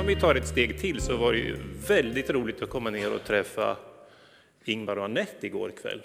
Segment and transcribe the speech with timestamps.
[0.00, 1.56] Om vi tar ett steg till så var det ju
[1.88, 3.76] väldigt roligt att komma ner och träffa
[4.64, 6.02] Ingvar och Anette igår kväll.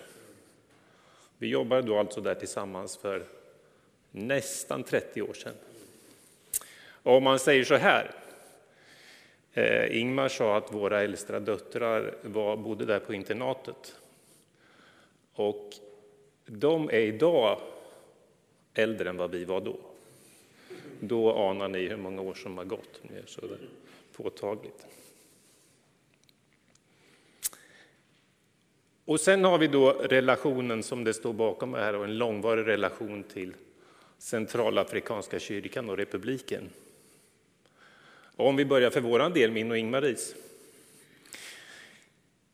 [1.38, 3.24] Vi jobbade då alltså där tillsammans för
[4.12, 5.54] nästan 30 år sedan.
[6.88, 8.12] Och om man säger så här,
[9.54, 13.96] eh, Ingmar sa att våra äldsta döttrar var, bodde där på internatet.
[15.34, 15.70] Och
[16.46, 17.60] de är idag
[18.74, 19.78] äldre än vad vi var då.
[21.00, 23.02] Då anar ni hur många år som har gått.
[23.26, 23.42] Så
[24.18, 24.88] påtagligt.
[29.06, 33.24] Och sen har vi då relationen som det står bakom här, och en långvarig relation
[33.24, 33.54] till
[34.18, 36.70] Centralafrikanska kyrkan och republiken.
[38.36, 40.36] Och om vi börjar för våran del, min och Ingmaris.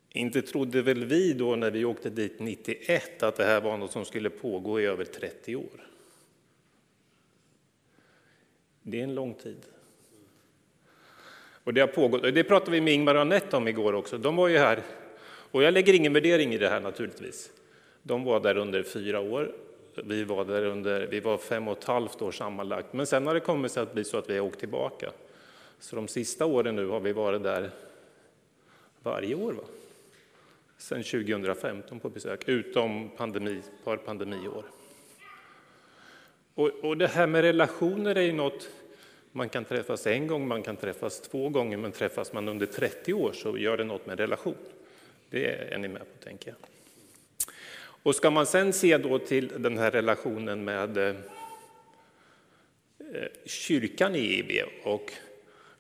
[0.10, 3.92] Inte trodde väl vi då när vi åkte dit 91 att det här var något
[3.92, 5.88] som skulle pågå i över 30 år.
[8.82, 9.66] Det är en lång tid.
[11.64, 14.18] Och det har pågått, och det pratade vi med Ingmar och Anette om igår också.
[14.18, 14.84] De var ju här,
[15.52, 17.52] och jag lägger ingen värdering i det här naturligtvis.
[18.04, 19.52] De var där under fyra år.
[19.96, 22.94] Vi var där under, vi var fem och ett halvt år sammanlagt.
[22.94, 25.12] Men sen har det kommit sig att bli så att vi har åkt tillbaka.
[25.80, 27.70] Så de sista åren nu har vi varit där
[29.04, 29.54] varje år.
[29.54, 29.64] Va?
[30.78, 34.64] Sen 2015 på besök, utom pandemi, ett par pandemiår.
[36.56, 38.70] Och, och det här med relationer är ju något,
[39.32, 43.14] man kan träffas en gång, man kan träffas två gånger, men träffas man under 30
[43.14, 44.56] år så gör det något med relation.
[45.30, 46.58] Det är ni med på, tänker jag.
[48.04, 51.16] Och ska man sen se då till den här relationen med eh,
[53.46, 54.52] kyrkan i IB
[54.84, 55.12] och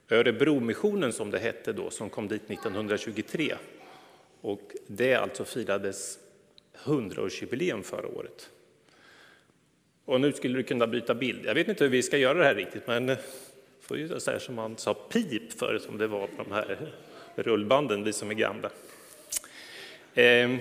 [0.09, 3.55] Örebromissionen som det hette då, som kom dit 1923.
[4.41, 6.19] Och det alltså firades
[6.83, 8.49] 100-årsjubileum förra året.
[10.11, 11.45] Och nu skulle du kunna byta bild.
[11.45, 13.15] Jag vet inte hur vi ska göra det här riktigt, men
[13.81, 16.77] får ju säga som man sa pip för som det var på de här
[17.35, 18.69] rullbanden, vi som är gamla.
[20.15, 20.57] Ehm.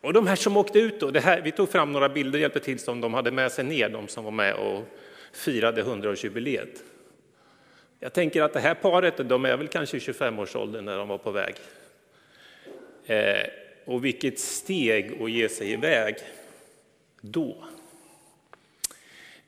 [0.00, 2.40] Och de här som åkte ut då, det här, vi tog fram några bilder och
[2.40, 4.84] hjälpte till som de hade med sig ner, de som var med och
[5.32, 6.82] firade 100-årsjubileet.
[8.00, 11.30] Jag tänker att det här paret, de är väl kanske 25-årsåldern när de var på
[11.30, 11.54] väg.
[13.06, 13.46] Ehm.
[13.84, 16.16] och vilket steg att ge sig iväg
[17.30, 17.56] då.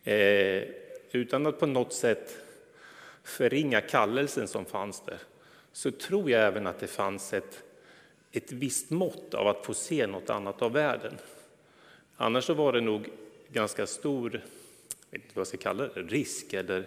[0.04, 0.62] Eh,
[1.12, 2.38] utan att på något sätt
[3.22, 5.18] förringa kallelsen som fanns där,
[5.72, 7.62] så tror jag även att det fanns ett,
[8.32, 11.14] ett visst mått av att få se något annat av världen.
[12.16, 13.08] Annars så var det nog
[13.48, 16.84] ganska stor, jag vet inte vad jag ska kalla det, risk eller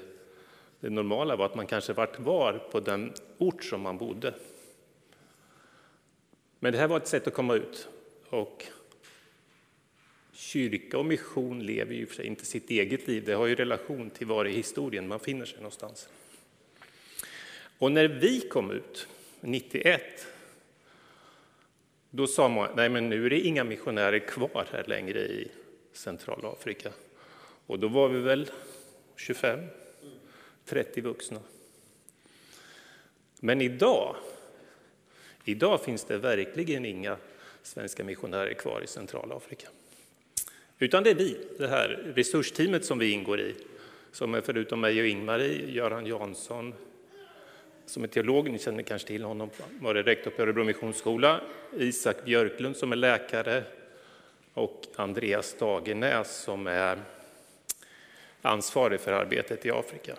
[0.79, 4.33] det normala var att man kanske var kvar på den ort som man bodde.
[6.59, 7.87] Men det här var ett sätt att komma ut.
[8.29, 8.65] Och
[10.39, 14.09] kyrka och mission lever ju för sig inte sitt eget liv, det har ju relation
[14.09, 16.09] till var i historien man finner sig någonstans.
[17.77, 19.07] Och när vi kom ut,
[19.41, 20.01] 91,
[22.09, 25.51] då sa man, nej men nu är det inga missionärer kvar här längre i
[25.93, 26.91] Centralafrika.
[27.67, 28.51] Och då var vi väl
[29.15, 29.59] 25,
[30.65, 31.39] 30 vuxna.
[33.39, 34.15] Men idag,
[35.45, 37.17] idag finns det verkligen inga
[37.63, 39.67] svenska missionärer kvar i Centralafrika.
[40.79, 43.55] Utan det är vi, det här resursteamet som vi ingår i,
[44.11, 46.73] som är förutom mig och Ingmarie, Göran Jansson,
[47.85, 51.41] som är teolog, ni känner kanske till honom, var rektor på Örebro Missionsskola,
[51.77, 53.63] Isak Björklund som är läkare
[54.53, 56.99] och Andreas Dagenäs som är
[58.41, 60.15] ansvarig för arbetet i Afrika.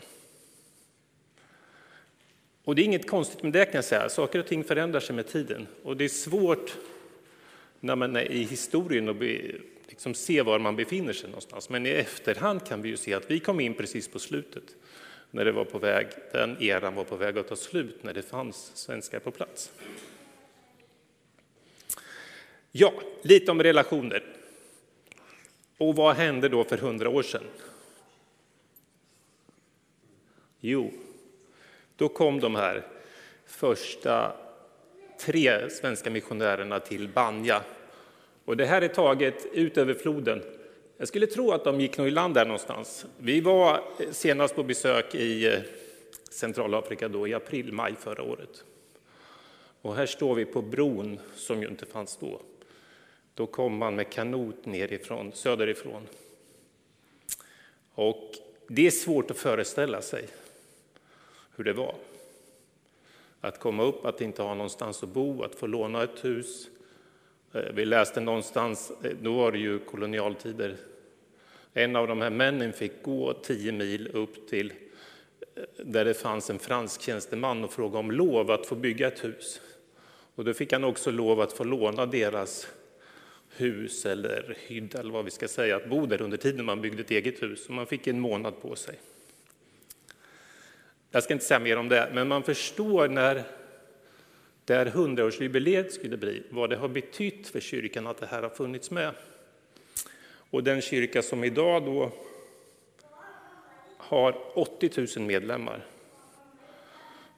[2.64, 5.16] Och det är inget konstigt med det kan jag säga, saker och ting förändrar sig
[5.16, 5.66] med tiden.
[5.82, 6.76] Och det är svårt
[7.80, 9.16] när man är i historien att
[9.90, 11.68] liksom se var man befinner sig någonstans.
[11.68, 14.64] Men i efterhand kan vi ju se att vi kom in precis på slutet,
[15.30, 18.22] när det var på väg, den eran var på väg att ta slut, när det
[18.22, 19.72] fanns svenskar på plats.
[22.72, 22.92] Ja,
[23.22, 24.24] lite om relationer.
[25.78, 27.44] Och vad hände då för hundra år sedan?
[30.60, 30.92] Jo,
[31.96, 32.86] då kom de här
[33.46, 34.36] första
[35.20, 37.62] tre svenska missionärerna till Banja.
[38.44, 40.42] Och det här är taget ut över floden.
[40.96, 43.06] Jag skulle tro att de gick nog i land där någonstans.
[43.18, 45.60] Vi var senast på besök i eh,
[46.30, 48.64] Centralafrika då i april, maj förra året.
[49.82, 52.40] Och här står vi på bron som ju inte fanns då.
[53.34, 56.06] Då kom man med kanot nerifrån, söderifrån.
[57.94, 58.30] Och
[58.68, 60.28] det är svårt att föreställa sig
[61.56, 61.94] hur det var.
[63.40, 66.68] Att komma upp, att inte ha någonstans att bo, att få låna ett hus.
[67.52, 70.76] Eh, vi läste någonstans, eh, då var det ju kolonialtider,
[71.74, 74.72] en av de här männen fick gå tio mil upp till
[75.56, 79.24] eh, där det fanns en fransk tjänsteman och fråga om lov att få bygga ett
[79.24, 79.60] hus.
[80.34, 82.68] Och då fick han också lov att få låna deras
[83.56, 87.02] hus eller hydda eller vad vi ska säga, att bo där under tiden man byggde
[87.02, 87.66] ett eget hus.
[87.66, 88.94] Och man fick en månad på sig.
[91.10, 93.44] Jag ska inte säga mer om det, men man förstår när
[94.70, 98.90] där hundraårsjubileet skulle bli, vad det har betytt för kyrkan att det här har funnits
[98.90, 99.14] med.
[100.50, 102.12] Och den kyrka som idag då
[103.96, 105.84] har 80 000 medlemmar.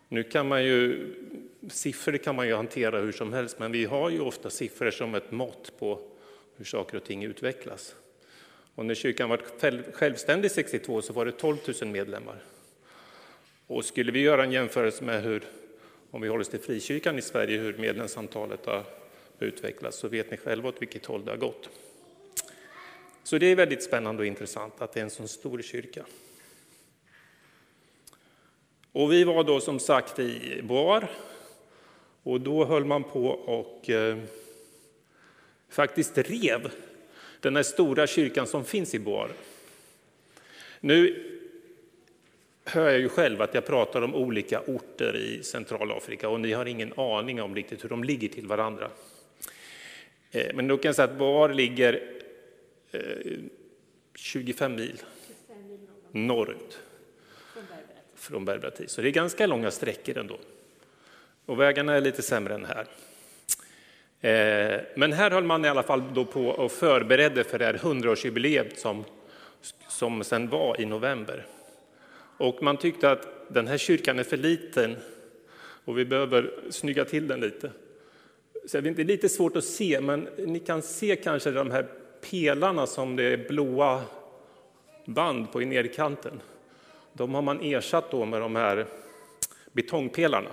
[0.08, 1.08] Nu kan man ju,
[1.70, 5.14] siffror kan man ju hantera hur som helst, men vi har ju ofta siffror som
[5.14, 6.00] ett mått på
[6.56, 7.94] hur saker och ting utvecklas.
[8.74, 9.40] Och när kyrkan var
[9.92, 12.42] självständig 62 så var det 12 000 medlemmar.
[13.66, 15.42] Och skulle vi göra en jämförelse med hur,
[16.12, 18.84] om vi håller oss till frikyrkan i Sverige, hur medlemsantalet har
[19.38, 21.68] utvecklats, så vet ni själva åt vilket håll det har gått.
[23.22, 26.04] Så det är väldigt spännande och intressant att det är en så stor kyrka.
[28.92, 31.10] Och vi var då som sagt i Boar
[32.22, 34.18] och då höll man på och eh,
[35.68, 36.70] faktiskt rev
[37.40, 39.30] den här stora kyrkan som finns i Boar.
[40.80, 41.28] Nu
[42.64, 46.66] hör jag ju själv att jag pratar om olika orter i Centralafrika och ni har
[46.66, 48.90] ingen aning om riktigt hur de ligger till varandra.
[50.30, 52.02] Eh, men då kan jag säga att var ligger
[52.92, 53.00] eh,
[54.14, 55.02] 25 mil
[56.12, 56.78] norrut
[58.14, 58.88] från Berberati.
[58.88, 60.38] Så det är ganska långa sträckor ändå.
[61.46, 62.86] Och vägarna är lite sämre än här.
[64.20, 67.74] Eh, men här höll man i alla fall då på och förberedde för det här
[67.74, 69.04] hundraårsjubileet som,
[69.88, 71.46] som sen var i november.
[72.42, 74.96] Och man tyckte att den här kyrkan är för liten
[75.84, 77.70] och vi behöver snygga till den lite.
[78.66, 81.86] Så det är lite svårt att se, men ni kan se kanske de här
[82.30, 84.02] pelarna som det är blåa
[85.04, 86.40] band på i nederkanten.
[87.12, 88.86] De har man ersatt då med de här
[89.72, 90.50] betongpelarna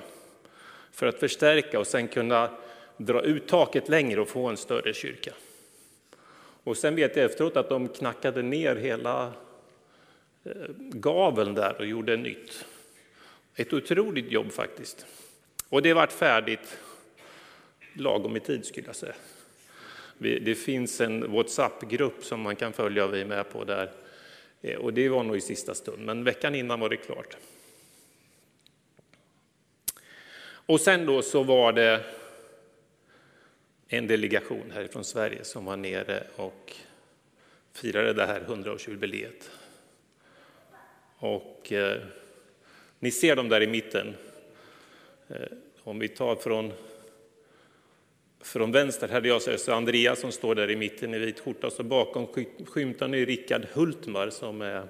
[0.91, 2.49] för att förstärka och sen kunna
[2.97, 5.31] dra ut taket längre och få en större kyrka.
[6.63, 9.33] Och sen vet jag efteråt att de knackade ner hela
[10.49, 12.65] Eh, gaveln där och gjorde nytt.
[13.55, 15.05] Ett otroligt jobb faktiskt.
[15.69, 16.79] Och det vart färdigt
[17.93, 19.15] lagom i tid skulle jag säga.
[20.17, 23.91] Det finns en WhatsApp-grupp som man kan följa och vi är med på där.
[24.61, 27.37] Eh, och det var nog i sista stund, men veckan innan var det klart.
[30.51, 32.05] Och sen då så var det
[33.87, 36.75] en delegation härifrån Sverige som var nere och
[37.73, 39.58] firade det här 100-årsjubileet.
[41.19, 42.01] Och eh,
[42.99, 44.15] ni ser dem där i mitten.
[45.27, 45.35] Eh,
[45.83, 46.73] om vi tar från
[48.41, 51.69] från vänster hade jag så alltså Andreas som står där i mitten i vit skjorta,
[51.69, 52.27] så bakom
[52.65, 54.87] skymtar ni Rickard Hultmar som är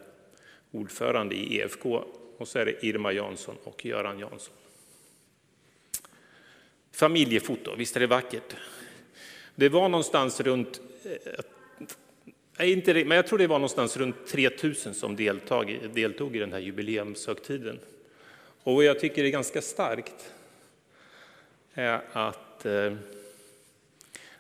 [0.71, 2.03] ordförande i EFK
[2.37, 4.53] och så är det Irma Jansson och Göran Jansson.
[6.91, 8.55] Familjefoto, visst är det vackert?
[9.55, 11.33] Det var någonstans runt, eh,
[12.65, 16.59] inte, men jag tror det var någonstans runt 3000 som deltag, deltog i den här
[16.59, 17.79] jubileumshögtiden.
[18.63, 20.33] Och jag tycker det är ganska starkt
[21.73, 22.93] är att eh,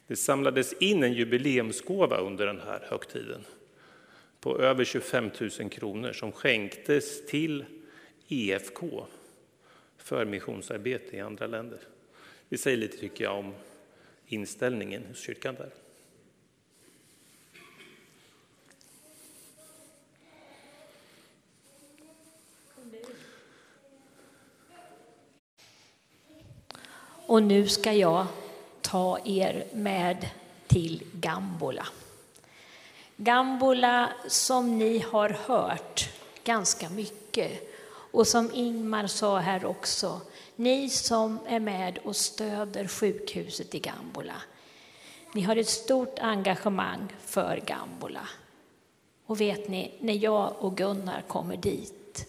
[0.07, 3.45] det samlades in en jubileumsgåva under den här högtiden
[4.39, 7.65] på över 25 000 kronor som skänktes till
[8.27, 9.05] EFK
[9.97, 11.79] för missionsarbete i andra länder.
[12.49, 13.53] Det säger lite, tycker jag, om
[14.27, 15.69] inställningen hos kyrkan där.
[27.29, 28.25] Och nu ska jag
[28.81, 30.29] ta er med
[30.67, 31.87] till Gambola.
[33.17, 36.09] Gambola som ni har hört
[36.43, 37.73] ganska mycket
[38.11, 40.21] och som Ingmar sa här också,
[40.55, 44.41] ni som är med och stöder sjukhuset i Gambola.
[45.33, 48.27] Ni har ett stort engagemang för Gambola.
[49.25, 52.27] Och vet ni, när jag och Gunnar kommer dit,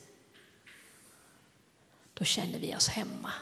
[2.14, 3.32] då känner vi oss hemma.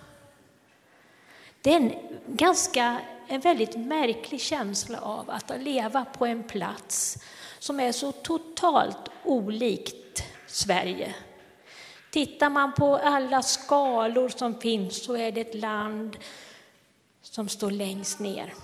[1.62, 1.94] Det är en
[2.26, 7.18] ganska en väldigt märklig känsla av att leva på en plats
[7.58, 11.14] som är så totalt olikt Sverige.
[12.10, 16.16] Tittar man på alla skalor som finns så är det ett land
[17.22, 18.54] som står längst ner.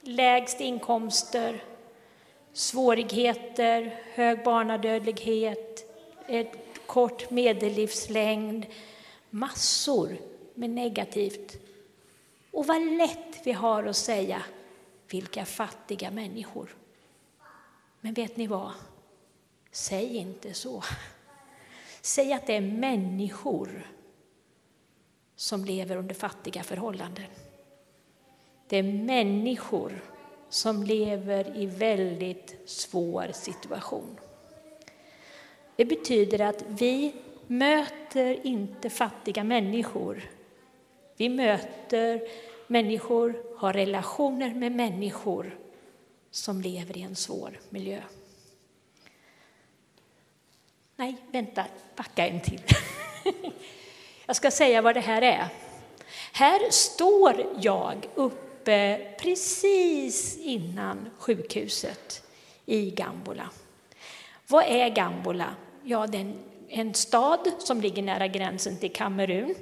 [0.00, 1.64] Lägst inkomster,
[2.52, 5.92] svårigheter, hög barnadödlighet,
[6.28, 8.66] ett kort medellivslängd,
[9.30, 10.16] massor
[10.58, 11.58] med negativt.
[12.50, 14.42] Och vad lätt vi har att säga
[15.10, 16.76] vilka fattiga människor.
[18.00, 18.72] Men vet ni vad?
[19.70, 20.82] Säg inte så.
[22.00, 23.86] Säg att det är människor
[25.36, 27.26] som lever under fattiga förhållanden.
[28.68, 30.00] Det är människor
[30.48, 34.20] som lever i väldigt svår situation.
[35.76, 37.14] Det betyder att vi
[37.46, 40.22] möter inte fattiga människor.
[41.18, 42.20] Vi möter
[42.66, 45.58] människor, har relationer med människor
[46.30, 48.00] som lever i en svår miljö.
[50.96, 51.64] Nej, vänta,
[51.96, 52.62] backa en till.
[54.26, 55.48] Jag ska säga vad det här är.
[56.32, 62.22] Här står jag uppe precis innan sjukhuset
[62.66, 63.50] i Gambola.
[64.46, 65.54] Vad är Gambola?
[65.84, 66.34] Ja, det är
[66.68, 69.54] en, stad som ligger nära gränsen till Kamerun.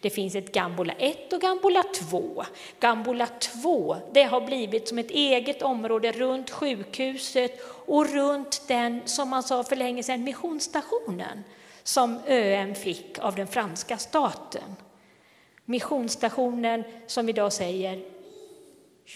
[0.00, 2.44] Det finns ett Gambola 1 och Gambola 2.
[2.80, 9.28] Gambola 2 det har blivit som ett eget område runt sjukhuset och runt den, som
[9.28, 11.44] man sa för länge sedan, missionsstationen
[11.82, 14.76] som ÖM fick av den franska staten.
[15.64, 18.02] Missionsstationen som idag säger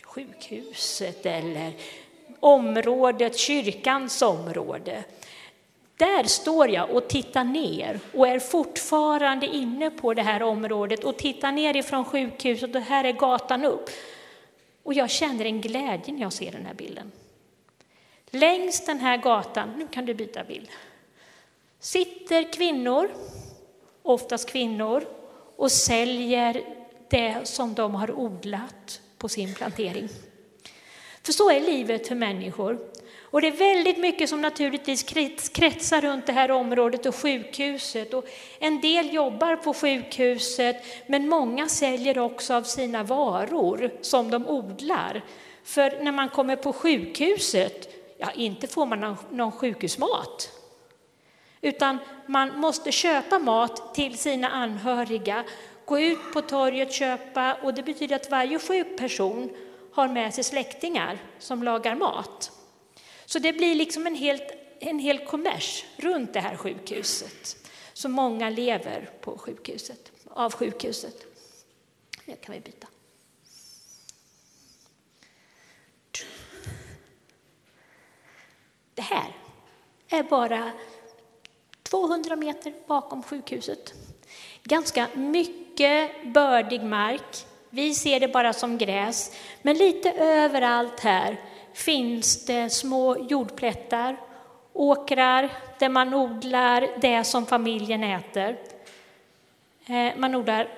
[0.05, 1.73] sjukhuset eller
[2.41, 5.05] området, kyrkans område.
[5.99, 11.17] Där står jag och tittar ner och är fortfarande inne på det här området och
[11.17, 13.91] tittar ner ifrån sjukhuset och här är gatan upp.
[14.83, 17.13] Och jag känner en glädje när jag ser den här bilden.
[18.31, 20.69] Längs den här gatan, nu kan du byta bild,
[21.81, 23.11] sitter kvinnor,
[24.03, 25.05] oftast kvinnor,
[25.57, 26.65] och säljer
[27.11, 30.09] det som de har odlat på sin plantering.
[31.23, 32.79] För så är livet för människor.
[33.31, 35.03] Och det är väldigt mycket som naturligtvis
[35.53, 38.15] kretsar runt det här området och sjukhuset.
[38.15, 38.25] Och
[38.59, 45.25] en del jobbar på sjukhuset, men många säljer också av sina varor som de odlar.
[45.65, 50.53] För när man kommer på sjukhuset, ja inte får man någon, sjukhusmat.
[51.61, 55.45] Utan man måste köpa mat till sina anhöriga,
[55.85, 59.51] gå ut på torget, köpa och det betyder att varje sjuk person
[59.93, 62.53] har med sig släktingar som lagar mat.
[63.29, 67.57] Så det blir liksom en, helt, en hel kommers runt det här sjukhuset.
[67.93, 71.27] Så många lever på sjukhuset, av sjukhuset.
[72.25, 72.87] Nu kan vi byta.
[78.95, 79.37] Det här
[80.09, 80.73] är bara
[81.83, 83.95] 200 meter bakom sjukhuset.
[84.63, 87.47] Ganska mycket bördig mark.
[87.71, 89.33] Vi ser det bara som gräs,
[89.63, 91.41] men lite överallt här
[91.73, 94.17] finns det små jordplättar,
[94.73, 98.57] åkrar där man odlar det som familjen äter.
[99.87, 100.69] Eh, man odlar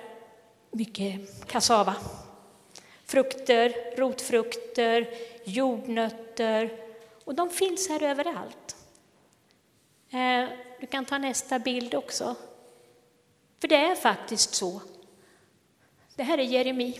[0.71, 1.95] mycket kassava,
[3.05, 5.07] frukter, rotfrukter,
[5.43, 6.71] jordnötter
[7.23, 8.75] och de finns här överallt.
[10.09, 12.35] Eh, du kan ta nästa bild också.
[13.61, 14.81] För det är faktiskt så.
[16.15, 16.99] Det här är Jeremi.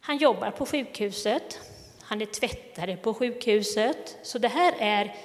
[0.00, 1.60] Han jobbar på sjukhuset.
[2.10, 4.18] Han är tvättare på sjukhuset.
[4.22, 5.16] Så det här är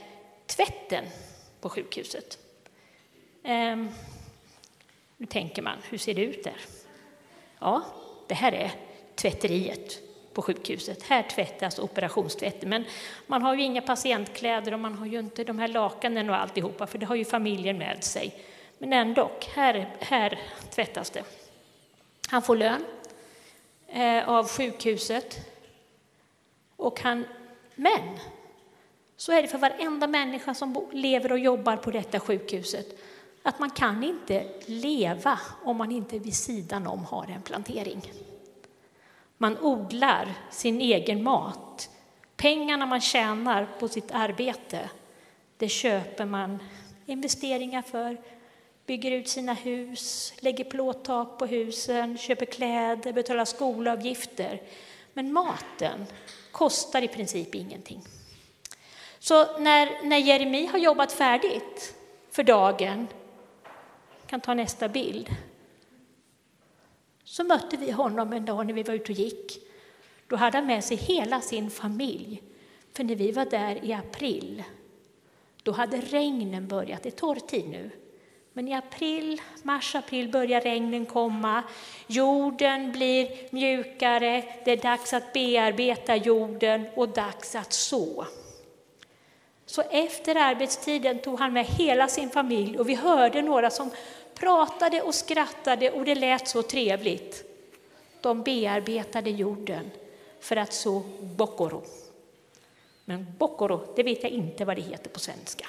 [0.46, 1.06] tvätten
[1.62, 2.38] på sjukhuset.
[3.44, 3.90] Ehm,
[5.18, 6.56] nu tänker man, hur ser det ut där?
[7.60, 7.82] Ja,
[8.28, 8.72] det här är
[9.16, 10.00] tvätteriet
[10.34, 11.04] på sjukhuset.
[11.04, 12.70] Här tvättas operationstvätten.
[12.70, 12.86] Men
[13.28, 16.88] man har ju inga patientkläder och man har ju inte de här lakanen och alltihopa,
[16.88, 18.36] för det har ju familjen med sig.
[18.78, 20.40] Men ändå, här, här
[20.70, 21.24] tvättas det.
[22.28, 22.86] Han får lön
[23.88, 25.55] eh, av sjukhuset.
[26.78, 27.26] Och han,
[27.76, 28.20] men
[29.18, 33.00] så är det för varenda människa som lever och jobbar på detta sjukhuset
[33.46, 38.12] att man kan inte leva om man inte vid sidan om har en plantering.
[39.38, 41.90] Man odlar sin egen mat.
[42.36, 44.90] Pengarna man tjänar på sitt arbete,
[45.58, 46.60] det köper man
[47.06, 48.18] investeringar för,
[48.86, 54.62] bygger ut sina hus, lägger plåttak på husen, köper kläder, betalar skolavgifter.
[55.18, 56.06] Men maten
[56.52, 58.02] kostar i princip ingenting.
[59.20, 61.96] Så när, när Jeremi har jobbat färdigt
[62.32, 63.08] för dagen,
[64.28, 65.36] kan ta nästa bild,
[67.24, 69.58] så mötte vi honom en dag när vi var ute och gick.
[70.28, 72.44] Då hade han med sig hela sin familj.
[72.94, 74.64] För när vi var där i april,
[75.64, 77.04] då hade regnen börjat.
[77.04, 77.90] Det är torrtid nu.
[78.58, 81.64] Men i april, mars-april börjar regnen komma.
[82.08, 84.44] Jorden blir mjukare.
[84.66, 88.26] Det är dags att bearbeta jorden och dags att så.
[89.66, 93.92] Så efter arbetstiden tog han med hela sin familj och vi hörde några som
[94.34, 97.44] pratade och skrattade och det lät så trevligt.
[98.22, 99.92] De bearbetade jorden
[100.40, 101.84] för att så bokoro.
[103.06, 105.68] Men bokoro, det vet jag inte vad det heter på svenska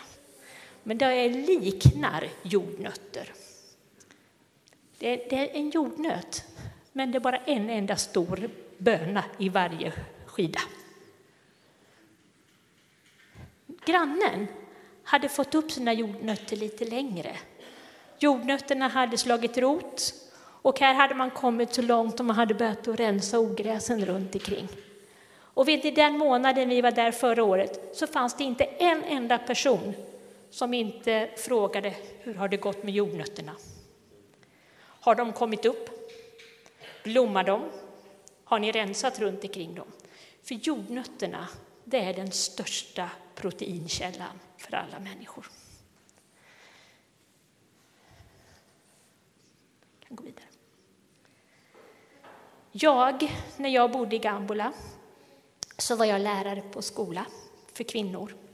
[0.87, 3.33] men det liknar jordnötter.
[4.99, 6.45] Det är, det är en jordnöt,
[6.93, 9.93] men det är bara en enda stor böna i varje
[10.27, 10.61] skida.
[13.85, 14.47] Grannen
[15.05, 17.37] hade fått upp sina jordnötter lite längre.
[18.19, 22.89] Jordnötterna hade slagit rot och här hade man kommit så långt att man hade börjat
[22.89, 24.69] att rensa ogräsen runt omkring.
[25.39, 29.39] Och vid den månaden vi var där förra året så fanns det inte en enda
[29.39, 29.95] person
[30.57, 33.57] som inte frågade hur har det gått med jordnötterna.
[34.79, 35.91] Har de kommit upp?
[37.05, 37.71] Blommar de?
[38.45, 39.87] Har ni rensat runt omkring dem?
[40.43, 41.49] För jordnötterna,
[41.85, 45.47] det är den största proteinkällan för alla människor.
[50.01, 50.47] Jag kan gå vidare.
[52.73, 54.73] Jag, när jag bodde i Gambola,
[55.79, 57.27] så var jag lärare på skola
[57.73, 58.46] för kvinnor.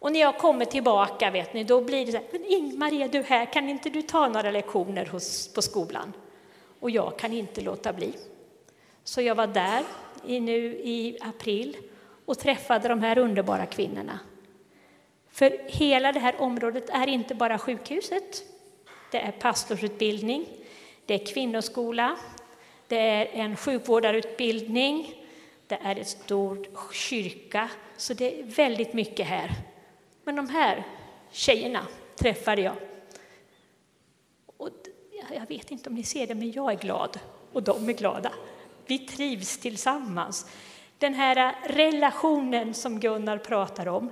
[0.00, 3.08] Och när jag kommer tillbaka, vet ni, då blir det så här, men Ingmar, är
[3.08, 3.52] du här?
[3.52, 6.12] Kan inte du ta några lektioner hos, på skolan?
[6.80, 8.12] Och jag kan inte låta bli.
[9.04, 9.82] Så jag var där
[10.26, 11.76] i, nu i april
[12.24, 14.18] och träffade de här underbara kvinnorna.
[15.30, 18.42] För hela det här området är inte bara sjukhuset.
[19.10, 20.46] Det är pastorsutbildning,
[21.06, 22.16] det är kvinnoskola,
[22.88, 25.14] det är en sjukvårdarutbildning,
[25.66, 29.50] det är en stor kyrka, så det är väldigt mycket här.
[30.28, 30.84] Men de här
[31.30, 32.76] tjejerna träffade jag.
[34.56, 34.70] Och
[35.32, 37.20] jag vet inte om ni ser det, men jag är glad
[37.52, 38.32] och de är glada.
[38.86, 40.46] Vi trivs tillsammans.
[40.98, 44.10] Den här äh, relationen som Gunnar pratar om,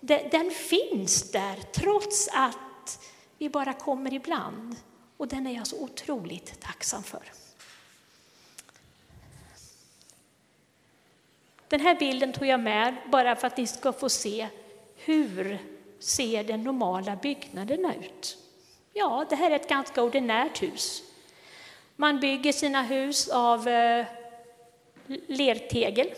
[0.00, 4.76] den finns där trots att vi bara kommer ibland.
[5.16, 7.22] Och den är jag så otroligt tacksam för.
[11.68, 14.48] Den här bilden tog jag med bara för att ni ska få se
[15.04, 15.58] hur
[15.98, 18.38] ser den normala byggnaderna ut.
[18.92, 21.02] Ja, det här är ett ganska ordinärt hus.
[21.96, 24.06] Man bygger sina hus av eh,
[25.26, 26.10] lertegel.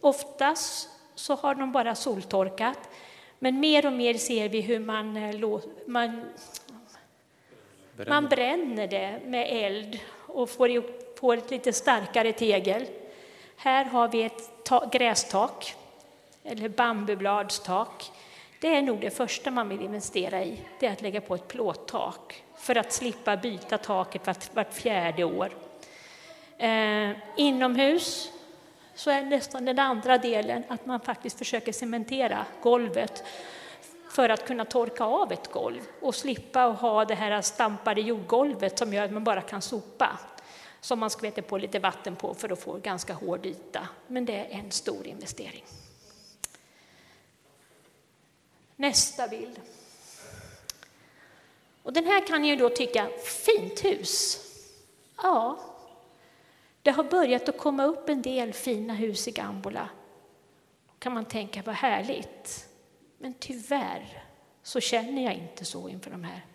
[0.00, 2.78] Oftast så har de bara soltorkat,
[3.38, 6.24] men mer och mer ser vi hur man, eh, man,
[8.08, 10.82] man bränner det med eld och får,
[11.18, 12.86] får ett lite starkare tegel.
[13.56, 15.74] Här har vi ett grästak,
[16.44, 18.10] eller bambubladstak.
[18.60, 21.48] Det är nog det första man vill investera i, det är att lägga på ett
[21.48, 25.50] plåttak för att slippa byta taket vart, vart fjärde år.
[26.58, 28.32] Eh, inomhus
[28.94, 33.24] så är nästan den andra delen att man faktiskt försöker cementera golvet
[34.10, 38.78] för att kunna torka av ett golv och slippa att ha det här stampade jordgolvet
[38.78, 40.18] som gör att man bara kan sopa
[40.80, 43.88] som man skvätter på lite vatten på för att få ganska hård yta.
[44.06, 45.64] Men det är en stor investering.
[48.80, 49.60] Nästa bild.
[51.82, 54.40] Och den här kan ni ju då tycka, fint hus.
[55.22, 55.58] Ja,
[56.82, 59.88] det har börjat att komma upp en del fina hus i Gambola.
[60.86, 62.68] Då kan man tänka, vad härligt.
[63.18, 64.24] Men tyvärr
[64.62, 66.46] så känner jag inte så inför de här.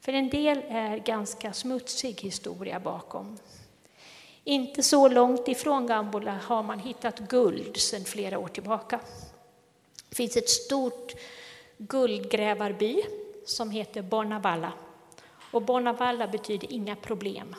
[0.00, 3.38] För en del är ganska smutsig historia bakom.
[4.44, 9.00] Inte så långt ifrån Gambola har man hittat guld sedan flera år tillbaka.
[10.08, 11.14] Det finns ett stort
[11.78, 13.02] guldgrävarby
[13.44, 14.72] som heter Bonavalla.
[15.50, 17.56] Och Bonavalla betyder inga problem.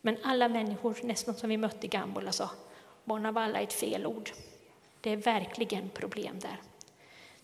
[0.00, 2.50] Men alla människor, nästan som vi mötte i Gambola, sa
[3.04, 4.30] Bonavalla är ett fel ord.
[5.00, 6.60] Det är verkligen problem där.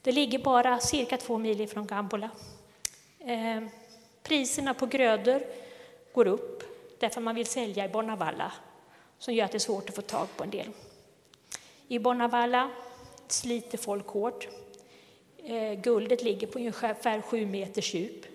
[0.03, 2.31] Det ligger bara cirka två mil ifrån Gambola.
[3.19, 3.63] Eh,
[4.23, 5.43] priserna på grödor
[6.13, 6.63] går upp
[6.99, 8.53] därför man vill sälja i Bonavalla
[9.19, 10.69] som gör att det är svårt att få tag på en del.
[11.89, 12.71] I Bonavalla
[13.33, 14.49] sliter folk hårt.
[15.45, 18.27] Eh, guldet ligger på ungefär sju meters djup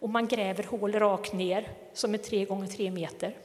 [0.00, 3.36] och man gräver hål rakt ner som är tre gånger tre meter.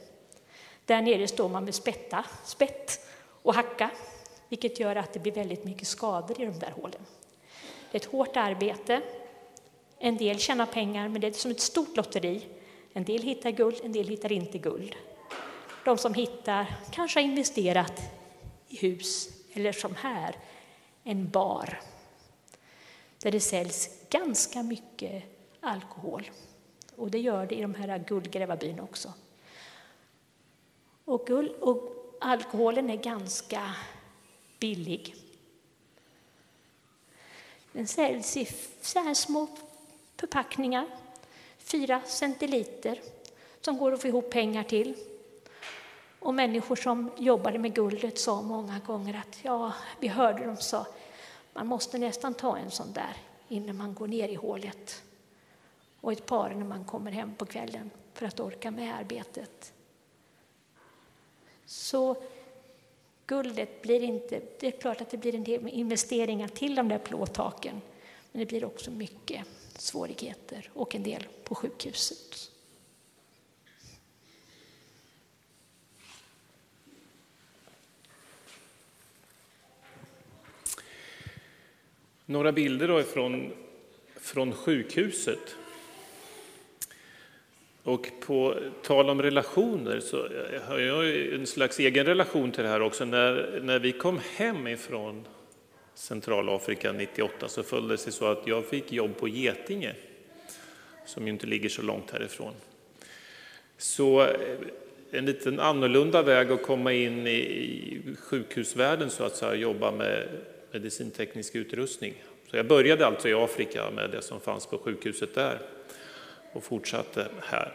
[0.86, 3.06] Där nere står man med spätta, spett
[3.42, 3.90] och hacka,
[4.48, 7.06] vilket gör att det blir väldigt mycket skador i de där hålen.
[7.90, 9.00] Det är ett hårt arbete.
[9.98, 12.46] En del tjänar pengar, men det är som ett stort lotteri.
[12.92, 14.94] En del hittar guld, en del hittar inte guld.
[15.84, 18.02] De som hittar kanske har investerat
[18.68, 20.36] i hus, eller som här,
[21.04, 21.80] en bar
[23.18, 25.24] där det säljs ganska mycket
[25.60, 26.30] alkohol.
[26.96, 29.12] Och det gör det i de här guldgrävarbyarna också.
[31.04, 33.74] Och, guld, och alkoholen är ganska
[34.58, 35.14] billig.
[37.72, 38.48] Den säljs i
[38.80, 39.48] så här små
[40.16, 40.86] förpackningar,
[41.58, 43.00] fyra centiliter,
[43.60, 44.94] som går att få ihop pengar till.
[46.22, 50.86] Och människor som jobbade med guldet sa många gånger att ja, vi hörde dem sa
[51.52, 53.16] man måste nästan ta en sån där
[53.48, 55.02] innan man går ner i hålet
[56.00, 59.72] och ett par när man kommer hem på kvällen för att orka med arbetet.
[61.66, 62.16] Så
[63.26, 64.40] guldet blir inte...
[64.60, 67.80] Det är klart att det blir en del investeringar till de där plåttaken
[68.32, 72.51] men det blir också mycket svårigheter och en del på sjukhuset.
[82.26, 83.52] Några bilder då från,
[84.20, 85.56] från sjukhuset.
[87.82, 90.28] Och på tal om relationer så
[90.68, 93.04] har jag en slags egen relation till det här också.
[93.04, 95.24] När, när vi kom hem ifrån
[95.94, 99.94] Centralafrika 98 så följde det sig så att jag fick jobb på Getinge,
[101.06, 102.54] som ju inte ligger så långt härifrån.
[103.78, 104.28] Så eh,
[105.10, 110.28] en liten annorlunda väg att komma in i sjukhusvärlden så att säga, jobba med
[110.72, 112.14] medicinteknisk utrustning.
[112.50, 115.58] Så jag började alltså i Afrika med det som fanns på sjukhuset där
[116.52, 117.72] och fortsatte här.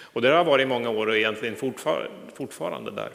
[0.00, 3.10] Och det har varit i många år och egentligen fortfar fortfarande där.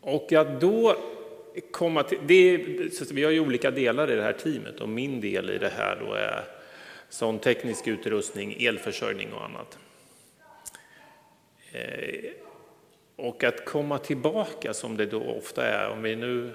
[0.00, 0.96] Och att då
[1.70, 2.56] komma till, det,
[3.12, 5.96] vi har ju olika delar i det här teamet och min del i det här
[6.06, 6.44] då är
[7.08, 9.78] sån teknisk utrustning, elförsörjning och annat.
[11.72, 12.30] Eh,
[13.16, 16.52] och att komma tillbaka som det då ofta är, om vi nu,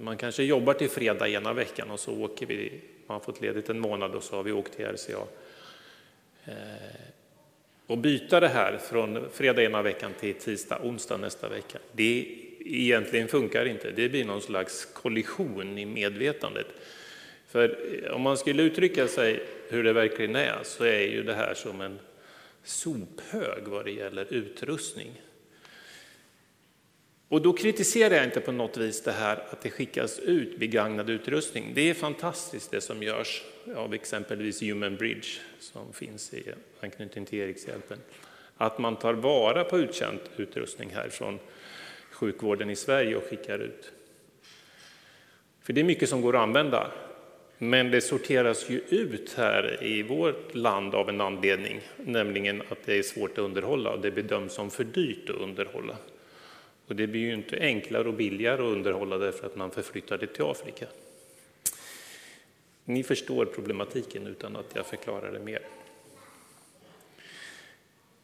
[0.00, 3.68] man kanske jobbar till fredag ena veckan och så åker vi, man har fått ledigt
[3.68, 5.26] en månad och så har vi åkt till RCA.
[6.44, 6.54] Eh,
[7.86, 12.26] och byta det här från fredag ena veckan till tisdag, onsdag nästa vecka, det
[12.60, 13.90] egentligen funkar inte.
[13.90, 16.66] Det blir någon slags kollision i medvetandet.
[17.48, 21.34] För eh, om man skulle uttrycka sig hur det verkligen är så är ju det
[21.34, 21.98] här som en
[22.64, 25.12] sophög vad det gäller utrustning.
[27.28, 31.10] Och då kritiserar jag inte på något vis det här att det skickas ut begagnad
[31.10, 31.72] utrustning.
[31.74, 33.42] Det är fantastiskt det som görs
[33.76, 35.28] av exempelvis Human Bridge
[35.60, 36.44] som finns i
[36.80, 37.98] anknytning till Erikshjälpen.
[38.56, 41.38] Att man tar vara på uttjänt utrustning här från
[42.12, 43.92] sjukvården i Sverige och skickar ut.
[45.62, 46.90] För det är mycket som går att använda,
[47.58, 52.98] men det sorteras ju ut här i vårt land av en anledning, nämligen att det
[52.98, 55.96] är svårt att underhålla och det bedöms som för dyrt att underhålla.
[56.88, 60.26] Och det blir ju inte enklare och billigare att underhålla därför att man förflyttar det
[60.26, 60.86] till Afrika.
[62.84, 65.60] Ni förstår problematiken utan att jag förklarar det mer.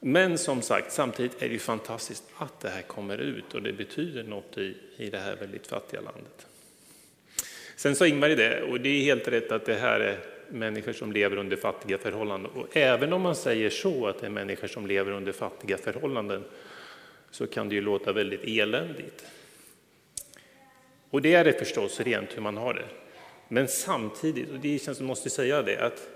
[0.00, 3.72] Men som sagt, samtidigt är det ju fantastiskt att det här kommer ut och det
[3.72, 6.46] betyder något i, i det här väldigt fattiga landet.
[7.76, 11.12] Sen sa Ingmar det, och det är helt rätt att det här är människor som
[11.12, 12.50] lever under fattiga förhållanden.
[12.52, 16.44] Och även om man säger så, att det är människor som lever under fattiga förhållanden,
[17.34, 19.24] så kan det ju låta väldigt eländigt.
[21.10, 22.84] Och det är det förstås rent hur man har det.
[23.48, 26.08] Men samtidigt, och det känns som måste säga det, att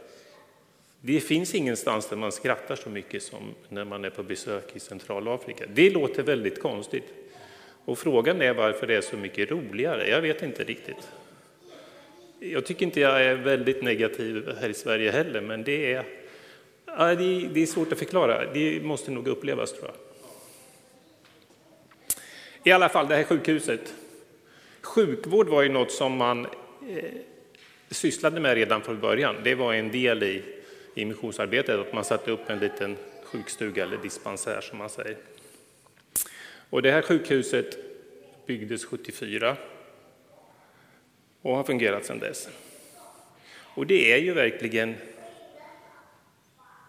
[1.01, 4.81] det finns ingenstans där man skrattar så mycket som när man är på besök i
[4.81, 5.65] Centralafrika.
[5.75, 7.15] Det låter väldigt konstigt.
[7.85, 10.09] Och frågan är varför det är så mycket roligare.
[10.09, 11.09] Jag vet inte riktigt.
[12.41, 16.05] Jag tycker inte jag är väldigt negativ här i Sverige heller, men det är,
[17.55, 18.53] det är svårt att förklara.
[18.53, 20.08] Det måste nog upplevas, tror jag.
[22.69, 23.95] I alla fall, det här sjukhuset.
[24.83, 26.47] Sjukvård var ju något som man
[26.89, 27.05] eh,
[27.91, 29.37] sysslade med redan från början.
[29.45, 30.43] Det var en del i
[30.95, 35.17] i missionsarbetet, att man satte upp en liten sjukstuga eller dispensär som man säger.
[36.71, 37.79] Och det här sjukhuset
[38.47, 39.57] byggdes 74
[41.43, 42.49] och har fungerat sedan dess.
[43.75, 44.95] Och det är ju verkligen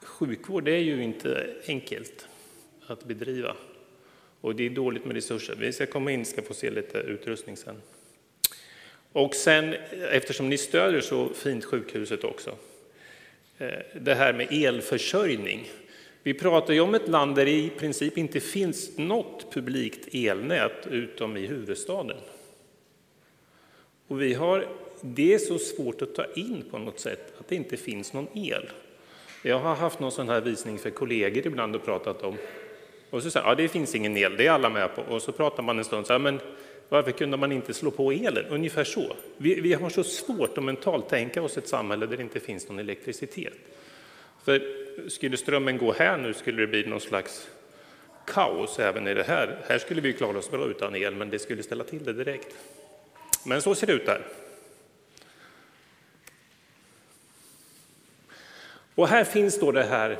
[0.04, 2.28] Sjukvård är ju inte enkelt
[2.88, 3.56] att bedriva
[4.42, 5.56] och det är dåligt med resurser.
[5.60, 7.82] Vi ska komma in ska få se lite utrustning sen.
[9.12, 9.76] Och sen,
[10.12, 12.56] eftersom ni stödjer så fint sjukhuset också,
[13.58, 13.70] eh,
[14.02, 15.70] det här med elförsörjning.
[16.24, 20.88] Vi pratar ju om ett land där det i princip inte finns något publikt elnät
[20.92, 22.18] utom i huvudstaden.
[24.08, 24.68] Och vi har,
[25.02, 28.28] det är så svårt att ta in på något sätt att det inte finns någon
[28.34, 28.70] el.
[29.44, 32.38] Jag har haft någon sån här visning för kollegor ibland och pratat om.
[33.10, 35.02] Och så säger ja det finns ingen el, det är alla med på.
[35.02, 36.40] Och så pratar man en stund, så här, men
[36.90, 38.46] varför kunde man inte slå på elen?
[38.50, 39.16] Ungefär så.
[39.38, 42.70] Vi, vi har så svårt att mentalt tänka oss ett samhälle där det inte finns
[42.70, 43.54] någon elektricitet.
[44.44, 44.62] För
[45.10, 47.48] skulle strömmen gå här nu skulle det bli någon slags
[48.26, 49.58] kaos även i det här.
[49.68, 52.56] Här skulle vi klara oss bra utan el, men det skulle ställa till det direkt.
[53.46, 54.22] Men så ser det ut där.
[58.96, 60.18] Och här finns då det här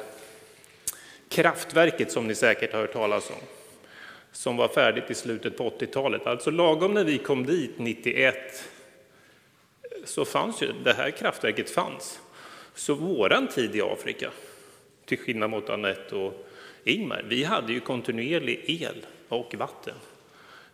[1.30, 3.42] kraftverket som ni säkert har hört talas om
[4.32, 6.28] som var färdigt i slutet på 80-talet.
[6.28, 8.36] Alltså lagom när vi kom dit 91
[10.06, 12.20] så fanns ju, det här kraftverket fanns.
[12.76, 14.32] Så våran tid i Afrika,
[15.06, 16.48] till skillnad mot Anette och
[16.84, 19.96] Ingmar, vi hade ju kontinuerlig el och vatten.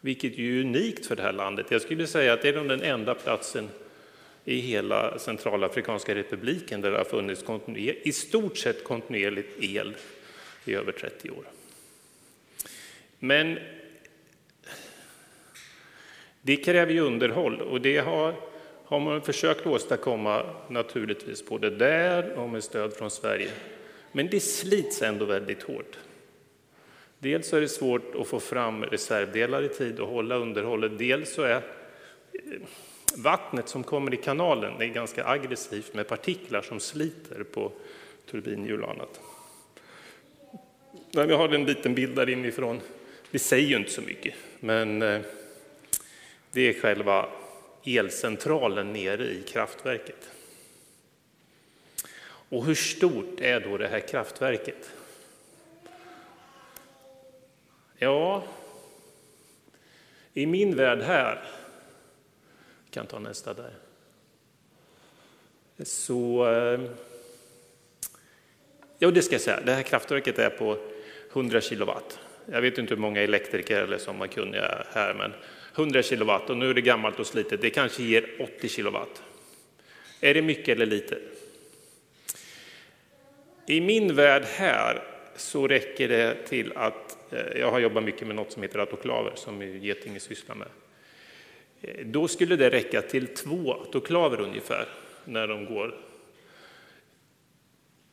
[0.01, 1.65] Vilket är unikt för det här landet.
[1.69, 3.69] Jag skulle säga att det är den enda platsen
[4.45, 7.43] i hela Centralafrikanska republiken där det har funnits
[8.03, 9.95] i stort sett kontinuerligt el
[10.67, 11.45] i över 30 år.
[13.19, 13.59] Men
[16.41, 18.35] det kräver ju underhåll och det har,
[18.85, 23.51] har man försökt åstadkomma naturligtvis både där och med stöd från Sverige.
[24.11, 25.97] Men det slits ändå väldigt hårt.
[27.19, 30.97] Dels är det svårt att få fram reservdelar i tid och hålla underhållet.
[30.97, 31.61] Dels så är eh,
[33.17, 37.71] vattnet som kommer i kanalen är ganska aggressivt med partiklar som sliter på
[38.31, 39.19] turbinhjul och annat.
[41.23, 42.81] Vi har en liten bild där inifrån.
[43.31, 45.21] Det säger ju inte så mycket, men eh,
[46.51, 47.29] det är själva
[47.83, 50.29] elcentralen nere i kraftverket.
[52.25, 54.91] Och hur stort är då det här kraftverket?
[57.97, 58.43] Ja,
[60.33, 61.43] i min värld här,
[62.85, 63.73] vi kan ta nästa där,
[65.83, 66.81] så, eh,
[68.97, 70.77] ja det ska jag säga, det här kraftverket är på
[71.35, 72.19] 100 kilowatt.
[72.45, 75.33] Jag vet inte hur många elektriker eller som man kunniga här, men
[75.75, 79.23] 100 kilowatt och nu är det gammalt och slitet, det kanske ger 80 kilowatt.
[80.21, 81.17] Är det mycket eller lite?
[83.67, 85.03] I min värld här
[85.35, 89.31] så räcker det till att, eh, jag har jobbat mycket med något som heter autoklaver
[89.35, 90.67] som Getinge sysslar med.
[91.81, 94.87] Eh, då skulle det räcka till två autoklaver ungefär
[95.25, 95.95] när de går.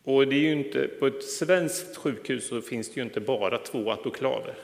[0.04, 3.58] Och det är ju inte, på ett svenskt sjukhus så finns det ju inte bara
[3.58, 4.54] två autoklaver.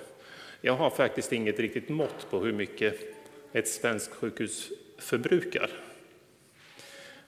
[0.60, 3.00] Jag har faktiskt inget riktigt mått på hur mycket
[3.52, 5.70] ett svenskt sjukhus förbrukar.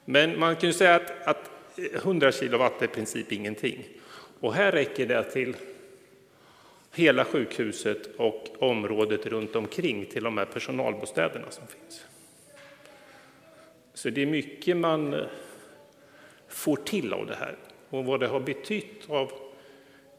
[0.05, 3.87] Men man kan ju säga att, att 100 kilowatt är i princip ingenting.
[4.39, 5.55] Och här räcker det till
[6.93, 12.05] hela sjukhuset och området runt omkring till de här personalbostäderna som finns.
[13.93, 15.25] Så det är mycket man
[16.47, 17.55] får till av det här
[17.91, 19.31] och vad det har betytt av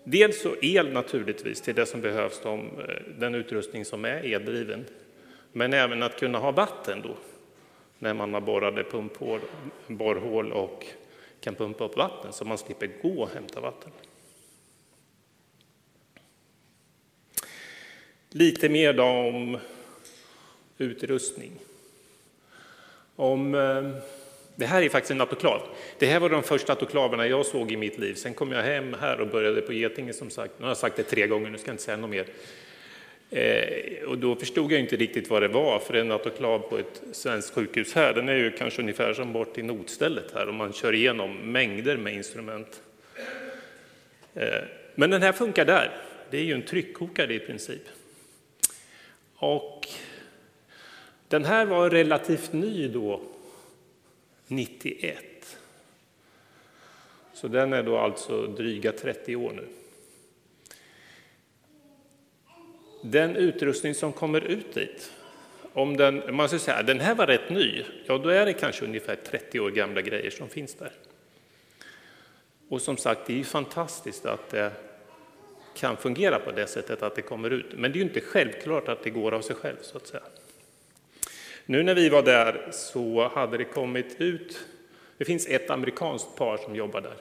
[0.05, 4.85] dels så el naturligtvis till det som behövs, de, eh, den utrustning som är eldriven,
[5.53, 7.17] men även att kunna ha vatten då
[7.99, 9.41] när man har borrade pumphål,
[9.87, 10.87] borrhål och
[11.41, 13.93] kan pumpa upp vatten så man slipper gå och hämta vatten.
[18.29, 19.59] Lite mer då om
[20.79, 21.53] utrustning.
[23.17, 23.91] Om, eh,
[24.57, 25.63] det här är faktiskt en autoklav.
[25.99, 28.15] Det här var de första autoklaverna jag såg i mitt liv.
[28.15, 30.53] Sen kom jag hem här och började på Getinge som sagt.
[30.59, 32.27] Nu har jag sagt det tre gånger, nu ska jag inte säga något mer.
[33.31, 37.03] Eh, och då förstod jag inte riktigt vad det var, för en autoklav på ett
[37.13, 40.73] svenskt sjukhus här, den är ju kanske ungefär som bort i notstället här, och man
[40.73, 42.83] kör igenom mängder med instrument.
[44.35, 44.63] Eh,
[44.95, 45.91] men den här funkar där.
[46.31, 47.83] Det är ju en tryckkokare i princip.
[49.37, 49.89] Och
[51.29, 53.21] den här var relativt ny då,
[54.47, 55.25] 91.
[57.33, 59.69] Så den är då alltså dryga 30 år nu.
[63.03, 65.13] Den utrustning som kommer ut dit,
[65.73, 68.85] om den, man ska säga den här var rätt ny, ja då är det kanske
[68.85, 70.93] ungefär 30 år gamla grejer som finns där.
[72.69, 74.73] Och som sagt, det är ju fantastiskt att det
[75.75, 77.67] kan fungera på det sättet att det kommer ut.
[77.73, 80.23] Men det är ju inte självklart att det går av sig själv så att säga.
[81.67, 84.67] Nu när vi var där så hade det kommit ut,
[85.19, 87.17] det finns ett amerikanskt par som jobbar där.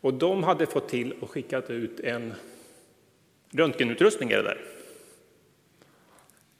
[0.00, 2.34] Och de hade fått till och skickat ut en
[3.50, 4.58] röntgenutrustning är det där.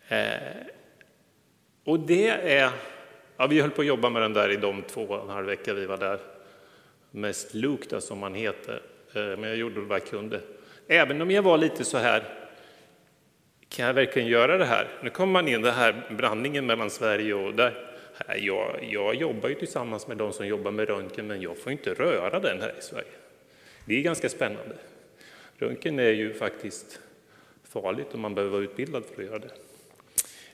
[0.09, 0.67] Eh,
[1.85, 2.71] och det är,
[3.37, 5.47] ja, vi höll på att jobba med den där i de två och en halv
[5.47, 6.19] vecka vi var där.
[7.11, 8.83] Mest Luke som man heter,
[9.15, 10.41] eh, men jag gjorde vad jag kunde.
[10.87, 12.38] Även om jag var lite så här,
[13.69, 14.89] kan jag verkligen göra det här?
[15.03, 17.89] Nu kommer man in den här blandningen mellan Sverige och där.
[18.37, 21.95] Jag, jag jobbar ju tillsammans med de som jobbar med röntgen, men jag får inte
[21.95, 23.09] röra den här i Sverige.
[23.85, 24.75] Det är ganska spännande.
[25.59, 27.01] Röntgen är ju faktiskt
[27.69, 29.51] farligt och man behöver vara utbildad för att göra det.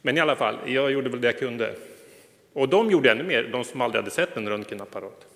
[0.03, 1.75] Men i alla fall, jag gjorde väl det jag kunde.
[2.53, 5.27] Och de gjorde ännu mer, de som aldrig hade sett en röntgenapparat.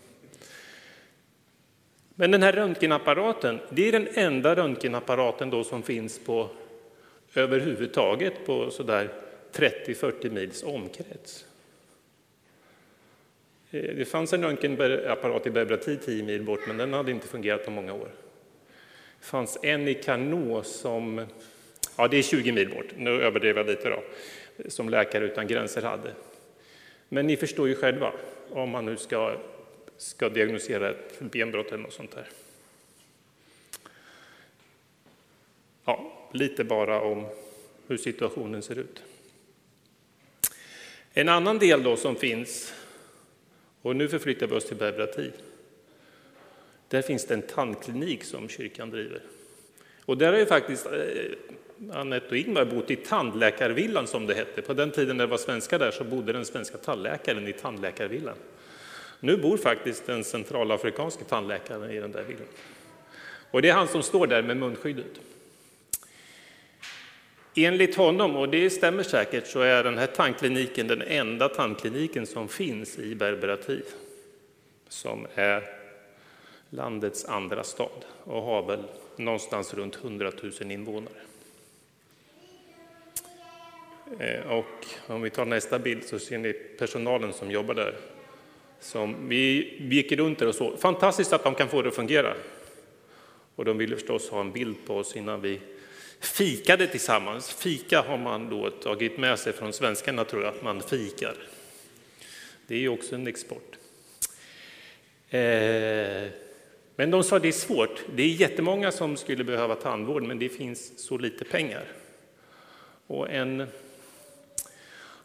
[2.15, 6.51] Men den här röntgenapparaten, det är den enda röntgenapparaten då som finns på
[7.35, 9.11] överhuvudtaget på sådär
[9.53, 11.45] 30-40 mils omkrets.
[13.71, 17.65] Eh, det fanns en röntgenapparat i Bebrati 10 mil bort, men den hade inte fungerat
[17.65, 18.09] på många år.
[19.21, 21.27] Det fanns en i Kanå som,
[21.97, 24.03] ja det är 20 mil bort, nu överdrev jag lite då,
[24.69, 26.13] som Läkare utan gränser hade.
[27.09, 28.13] Men ni förstår ju själva,
[28.51, 29.37] om man nu ska,
[29.97, 32.29] ska diagnosera ett benbrott eller något sånt där.
[35.85, 37.27] Ja, lite bara om
[37.87, 39.03] hur situationen ser ut.
[41.13, 42.75] En annan del då som finns,
[43.83, 45.31] och nu förflyttar vi oss till Bebrati.
[46.89, 49.23] Där finns det en tandklinik som kyrkan driver.
[50.05, 54.63] Och där har ju faktiskt eh, Anette och Ingmar bott i tandläkarvillan som det hette.
[54.63, 58.37] På den tiden när det var svenskar där så bodde den svenska tandläkaren i tandläkarvillan.
[59.21, 62.47] Nu bor faktiskt den centralafrikanska tandläkaren i den där villan.
[63.51, 65.21] Och det är han som står där med munskyddet.
[67.65, 72.49] Enligt honom, och det stämmer säkert, så är den här tandkliniken den enda tandkliniken som
[72.49, 73.81] finns i Berberati,
[74.89, 75.63] som är
[76.71, 78.83] landets andra stad och har väl
[79.17, 81.15] någonstans runt 100 000 invånare.
[84.19, 87.95] Eh, och om vi tar nästa bild så ser ni personalen som jobbar där.
[88.81, 90.77] Som vi, vi gick runt där och så.
[90.77, 92.35] Fantastiskt att de kan få det att fungera.
[93.55, 95.61] Och de ville förstås ha en bild på oss innan vi
[96.21, 97.53] fikade tillsammans.
[97.53, 101.35] Fika har man då tagit med sig från svenskarna, tror jag, att man fikar.
[102.67, 103.77] Det är ju också en export.
[105.31, 106.29] Eh,
[106.97, 108.05] men de sa att det är svårt.
[108.15, 111.85] Det är jättemånga som skulle behöva tandvård, men det finns så lite pengar.
[113.07, 113.67] Och en,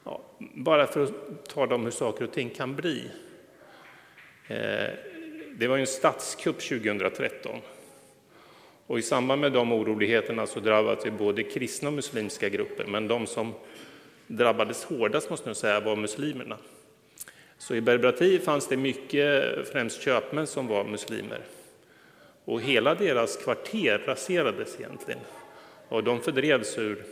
[0.03, 3.11] ja, bara för att tala om hur saker och ting kan bli.
[4.47, 4.89] Eh,
[5.57, 7.61] det var en statskupp 2013
[8.87, 13.27] och i samband med de oroligheterna så drabbades både kristna och muslimska grupper, men de
[13.27, 13.53] som
[14.27, 16.57] drabbades hårdast måste jag säga var muslimerna.
[17.57, 21.39] Så i Berbrati fanns det mycket, främst köpmän, som var muslimer.
[22.45, 25.19] Och hela deras kvarter raserades egentligen.
[25.87, 27.03] Och de fördrevs ur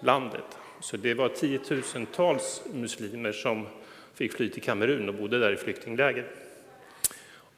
[0.00, 0.44] landet.
[0.80, 3.66] Så det var tiotusentals muslimer som
[4.14, 6.26] fick fly till Kamerun och bodde där i flyktingläger.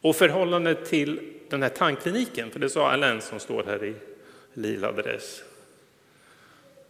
[0.04, 3.94] Och förhållandet till den här tandkliniken, för det sa Alain som står här i
[4.54, 5.42] lila dress.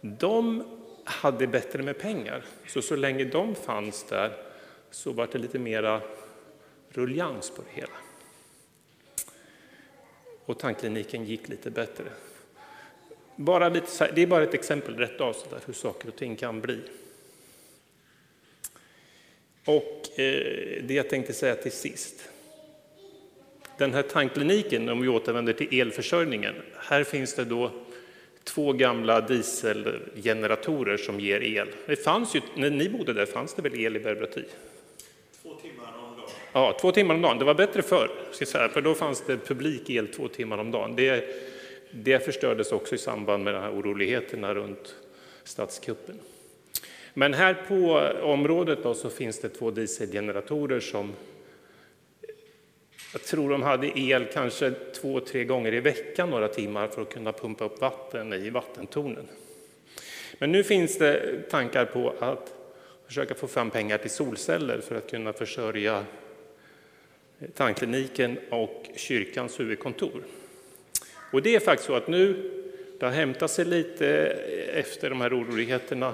[0.01, 0.63] De
[1.03, 4.31] hade bättre med pengar, så så länge de fanns där
[4.91, 6.01] så var det lite mera
[6.89, 7.97] rullians på det hela.
[10.45, 12.05] Och tandkliniken gick lite bättre.
[13.35, 16.35] Bara lite, det är bara ett exempel rätt av så där, hur saker och ting
[16.35, 16.79] kan bli.
[19.65, 22.29] Och eh, det jag tänkte säga till sist,
[23.77, 27.71] den här tankkliniken, om vi återvänder till elförsörjningen, här finns det då
[28.43, 31.67] två gamla dieselgeneratorer som ger el.
[31.85, 34.43] Det fanns ju, när ni bodde där fanns det väl el i Berbrati?
[35.41, 36.29] Två timmar om dagen.
[36.53, 37.39] Ja, två timmar om dagen.
[37.39, 40.95] Det var bättre förr, säga, för då fanns det publik el två timmar om dagen.
[40.95, 41.23] Det,
[41.91, 44.95] det förstördes också i samband med de här oroligheterna runt
[45.43, 46.19] statskuppen.
[47.13, 51.13] Men här på området då så finns det två dieselgeneratorer som
[53.15, 57.13] jag tror de hade el kanske två, tre gånger i veckan några timmar för att
[57.13, 59.27] kunna pumpa upp vatten i vattentornen.
[60.37, 62.53] Men nu finns det tankar på att
[63.07, 66.05] försöka få fram pengar till solceller för att kunna försörja
[67.53, 70.23] tandkliniken och kyrkans huvudkontor.
[71.31, 72.51] Och det är faktiskt så att nu,
[72.99, 74.07] det har hämtat sig lite
[74.73, 76.13] efter de här oroligheterna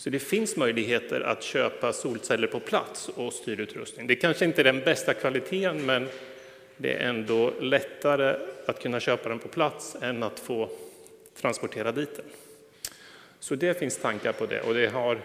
[0.00, 4.06] så det finns möjligheter att köpa solceller på plats och styrutrustning.
[4.06, 6.08] Det kanske inte är den bästa kvaliteten, men
[6.76, 8.36] det är ändå lättare
[8.66, 10.70] att kunna köpa den på plats än att få
[11.40, 12.24] transportera dit den.
[13.40, 15.20] Så det finns tankar på det och det har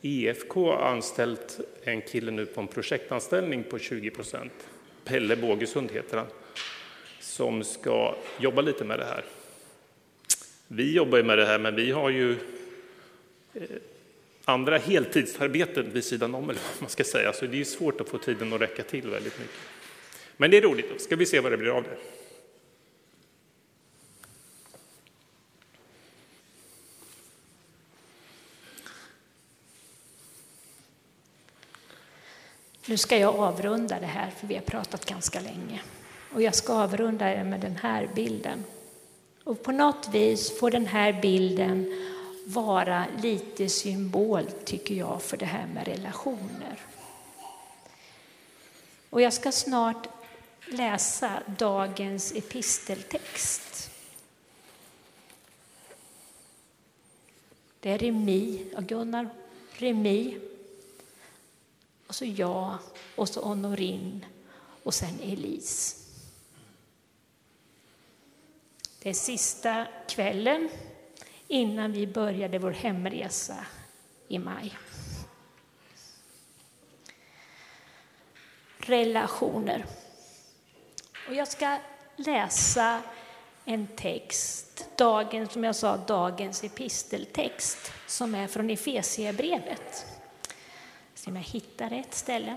[0.00, 4.68] IFK anställt en kille nu på en projektanställning på 20 procent.
[5.04, 6.26] Pelle Bågesund heter han,
[7.20, 9.24] som ska jobba lite med det här.
[10.68, 12.32] Vi jobbar med det här, men vi har ju
[13.54, 13.62] eh,
[14.44, 17.32] andra heltidsarbeten vid sidan om, eller vad man ska säga.
[17.32, 19.56] Så det är svårt att få tiden att räcka till väldigt mycket.
[20.36, 21.96] Men det är roligt, då ska vi se vad det blir av det.
[32.86, 35.80] Nu ska jag avrunda det här, för vi har pratat ganska länge.
[36.32, 38.64] Och jag ska avrunda det med den här bilden.
[39.44, 42.04] Och på något vis får den här bilden
[42.44, 46.80] vara lite symbol, tycker jag, för det här med relationer.
[49.10, 50.06] Och jag ska snart
[50.66, 53.90] läsa dagens episteltext.
[57.80, 59.28] Det är Remi, ja, Gunnar,
[59.72, 60.38] Remi,
[62.06, 62.78] och så jag,
[63.16, 64.26] och så Honorin
[64.82, 65.96] och sen Elise.
[68.98, 70.68] Det är sista kvällen
[71.48, 73.66] innan vi började vår hemresa
[74.28, 74.72] i maj.
[78.88, 79.84] relationer.
[81.28, 81.78] Och jag ska
[82.16, 83.02] läsa
[83.64, 90.06] en text, dagens, som jag sa, dagens episteltext, som är från Efesierbrevet.
[91.14, 92.56] Se om jag hittar rätt ställe.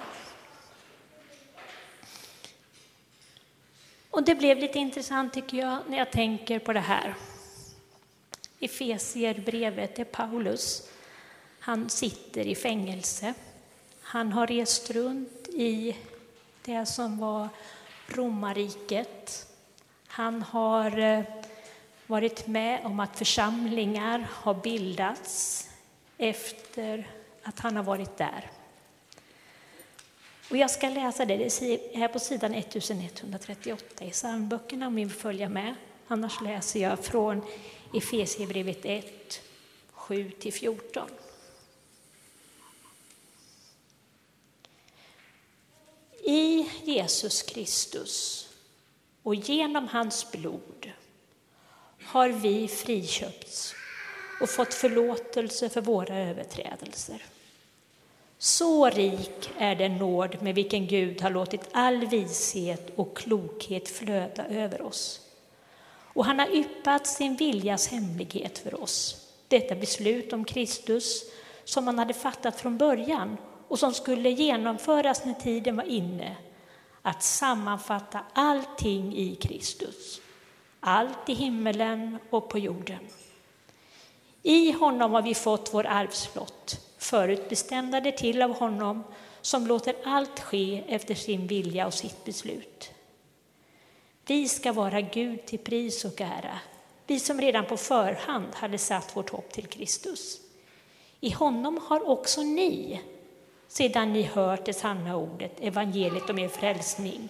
[4.09, 7.15] Och det blev lite intressant tycker jag när jag tänker på det här.
[8.59, 10.89] Efesierbrevet, det är Paulus.
[11.59, 13.33] Han sitter i fängelse.
[14.01, 15.97] Han har rest runt i
[16.65, 17.49] det som var
[18.07, 19.47] romarriket.
[20.07, 21.23] Han har eh,
[22.07, 25.63] varit med om att församlingar har bildats
[26.17, 27.11] efter
[27.43, 28.51] att han har varit där.
[30.49, 35.03] Och jag ska läsa det, det är här på sidan 1138 i psalmböckerna om ni
[35.03, 35.75] vill följa med.
[36.07, 37.41] Annars läser jag från
[37.93, 39.41] Efesierbrevet 1,
[39.93, 41.09] 7-14.
[46.23, 48.47] I Jesus Kristus
[49.23, 50.91] och genom hans blod
[52.03, 53.73] har vi friköpts
[54.41, 57.25] och fått förlåtelse för våra överträdelser.
[58.37, 64.47] Så rik är den nåd med vilken Gud har låtit all vishet och klokhet flöda
[64.47, 65.26] över oss.
[66.17, 71.23] Och han har yppat sin viljas hemlighet för oss, detta beslut om Kristus
[71.63, 73.37] som han hade fattat från början
[73.67, 76.35] och som skulle genomföras när tiden var inne,
[77.01, 80.21] att sammanfatta allting i Kristus,
[80.79, 83.07] allt i himmelen och på jorden.
[84.43, 89.03] I honom har vi fått vår arvslott, förutbestämda till av honom
[89.41, 92.91] som låter allt ske efter sin vilja och sitt beslut.
[94.27, 96.59] Vi ska vara Gud till pris och ära,
[97.07, 100.41] vi som redan på förhand hade satt vårt hopp till Kristus.
[101.19, 103.01] I honom har också ni,
[103.67, 107.29] sedan ni hört det sanna ordet, evangeliet om er frälsning.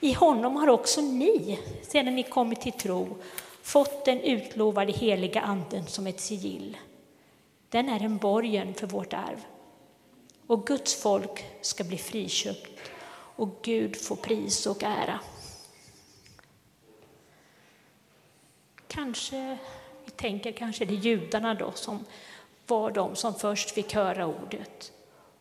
[0.00, 3.16] I honom har också ni, sedan ni kommit till tro,
[3.62, 6.76] fått den utlovade heliga Anden som ett sigill.
[7.68, 9.44] Den är en borgen för vårt arv.
[10.46, 12.80] Och Guds folk ska bli friköpt
[13.36, 15.20] och Gud få pris och ära.
[18.94, 19.58] Kanske,
[20.04, 22.04] vi tänker kanske det är judarna då som
[22.66, 24.92] var de som först fick höra ordet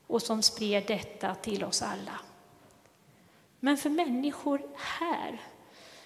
[0.07, 2.19] och som spred detta till oss alla.
[3.59, 5.41] Men för människor här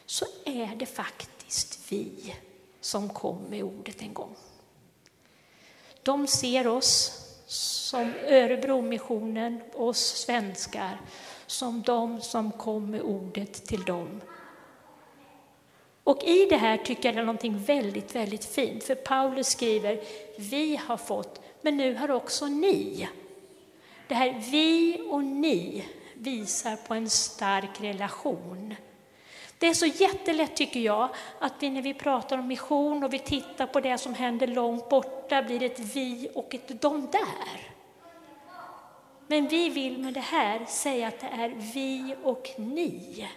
[0.06, 2.36] så är det faktiskt vi
[2.82, 4.36] som kom med ordet en gång.
[6.04, 11.02] De ser oss som Örebromissionen, oss svenskar,
[11.46, 14.22] som de som kom med ordet till dem.
[16.08, 20.00] Och i det här tycker jag det är någonting väldigt, väldigt fint, för Paulus skriver,
[20.38, 23.08] vi har fått, men nu har också ni.
[24.08, 28.76] Det här vi och ni visar på en stark relation.
[29.58, 33.20] Det är så jättelätt tycker jag att vi när vi pratar om mission och vi
[33.20, 37.72] tittar på det som händer långt borta blir ett vi och ett de där.
[39.28, 43.28] Men vi vill med det här säga att det är vi och ni.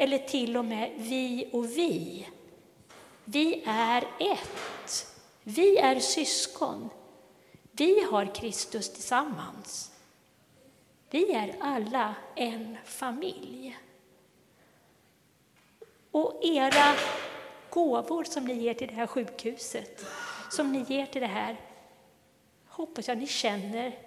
[0.00, 2.26] Eller till och med vi och vi.
[3.24, 5.14] Vi är ett.
[5.42, 6.90] Vi är syskon.
[7.72, 9.92] Vi har Kristus tillsammans.
[11.10, 13.78] Vi är alla en familj.
[16.10, 16.94] Och era
[17.70, 20.06] gåvor som ni ger till det här sjukhuset,
[20.50, 21.60] som ni ger till det här,
[22.66, 23.98] hoppas jag ni känner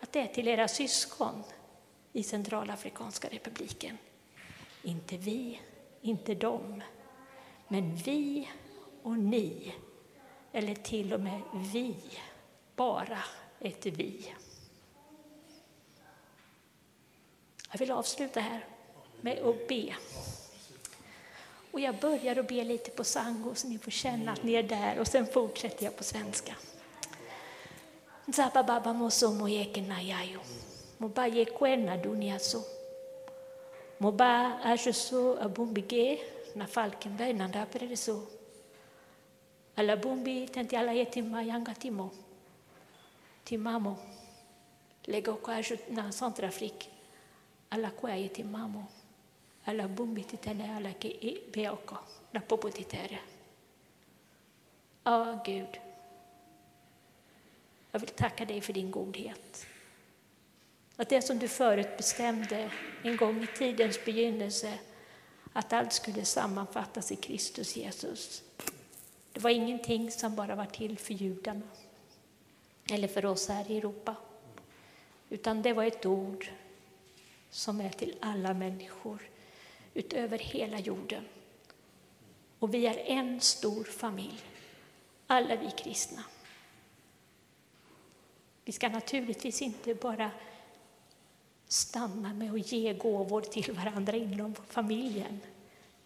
[0.00, 1.42] att det är till era syskon
[2.12, 3.98] i Centralafrikanska republiken.
[4.82, 5.60] Inte vi,
[6.02, 6.82] inte dem,
[7.68, 8.48] men vi
[9.02, 9.74] och ni,
[10.52, 11.40] eller till och med
[11.72, 11.94] vi,
[12.76, 13.18] bara
[13.60, 14.34] ett vi.
[17.72, 18.64] Jag vill avsluta här
[19.20, 19.94] med att be.
[21.70, 24.62] Och jag börjar att be lite på sango så ni får känna att ni är
[24.62, 26.54] där och sen fortsätter jag på svenska.
[28.26, 29.80] Nzaba baba moso moyeke
[31.76, 32.77] na dunia so.
[34.00, 36.18] Moba asho so abumbige
[36.54, 38.26] na Falkenberg na ndapere so.
[39.76, 42.12] Ala bumbi tenti ala yetima yanga timo.
[43.44, 43.98] Timamo.
[45.06, 46.88] Lega ko asho na Centrafrique.
[47.70, 48.88] Ala kwa yetimamo
[49.68, 51.98] alla bumbi titele alla ke e, i beoko
[52.32, 53.18] na popo titere.
[55.04, 55.78] Ja, Gud.
[57.92, 59.66] Jag vill tacka dig för din godhet.
[61.00, 62.70] Att det som du förutbestämde
[63.02, 64.78] en gång i tidens begynnelse,
[65.52, 68.42] att allt skulle sammanfattas i Kristus Jesus.
[69.32, 71.68] Det var ingenting som bara var till för judarna
[72.90, 74.16] eller för oss här i Europa,
[75.28, 76.48] utan det var ett ord
[77.50, 79.22] som är till alla människor
[79.94, 81.24] utöver hela jorden.
[82.58, 84.42] Och vi är en stor familj,
[85.26, 86.24] alla vi kristna.
[88.64, 90.30] Vi ska naturligtvis inte bara
[91.68, 95.40] stanna med att ge gåvor till varandra inom familjen,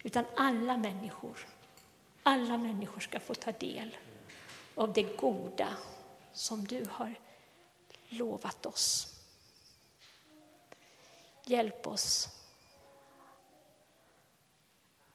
[0.03, 1.47] utan alla människor,
[2.23, 3.97] alla människor ska få ta del
[4.75, 5.77] av det goda
[6.33, 7.15] som du har
[8.09, 9.07] lovat oss.
[11.45, 12.29] Hjälp oss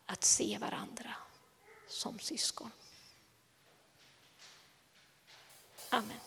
[0.07, 1.15] att se varandra
[1.89, 2.71] som syskon.
[5.91, 6.21] Amen.